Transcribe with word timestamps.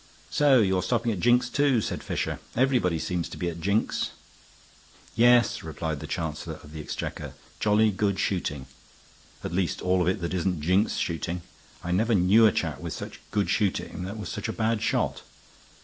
"So 0.31 0.61
you're 0.61 0.81
stopping 0.81 1.11
at 1.11 1.19
Jink's, 1.19 1.47
too," 1.47 1.79
said 1.79 2.01
Fisher. 2.01 2.39
"Everybody 2.55 2.97
seems 2.97 3.29
to 3.29 3.37
be 3.37 3.49
at 3.49 3.61
Jink's." 3.61 4.09
"Yes," 5.15 5.61
replied 5.61 5.99
the 5.99 6.07
Chancellor 6.07 6.55
of 6.63 6.71
the 6.71 6.81
Exchequer. 6.81 7.35
"Jolly 7.59 7.91
good 7.91 8.17
shooting. 8.17 8.65
At 9.43 9.53
least 9.53 9.79
all 9.79 10.01
of 10.01 10.07
it 10.07 10.19
that 10.21 10.33
isn't 10.33 10.59
Jink's 10.59 10.95
shooting. 10.97 11.43
I 11.83 11.91
never 11.91 12.15
knew 12.15 12.47
a 12.47 12.51
chap 12.51 12.79
with 12.79 12.93
such 12.93 13.19
good 13.29 13.51
shooting 13.51 14.01
that 14.05 14.17
was 14.17 14.29
such 14.29 14.47
a 14.47 14.53
bad 14.53 14.81
shot. 14.81 15.21